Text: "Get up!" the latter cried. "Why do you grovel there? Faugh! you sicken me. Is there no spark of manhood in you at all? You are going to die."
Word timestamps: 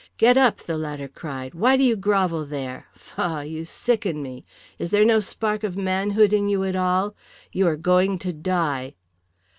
"Get 0.17 0.35
up!" 0.35 0.57
the 0.61 0.79
latter 0.79 1.07
cried. 1.07 1.53
"Why 1.53 1.77
do 1.77 1.83
you 1.83 1.95
grovel 1.95 2.43
there? 2.43 2.87
Faugh! 2.95 3.41
you 3.43 3.65
sicken 3.65 4.23
me. 4.23 4.43
Is 4.79 4.89
there 4.89 5.05
no 5.05 5.19
spark 5.19 5.63
of 5.63 5.77
manhood 5.77 6.33
in 6.33 6.49
you 6.49 6.63
at 6.63 6.75
all? 6.75 7.13
You 7.51 7.67
are 7.67 7.77
going 7.77 8.17
to 8.17 8.33
die." 8.33 8.95